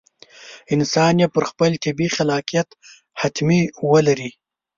[0.73, 2.67] انسان یې پر خپل طبیعي خلاقیت
[3.21, 3.61] حتمي
[3.91, 4.31] ولري.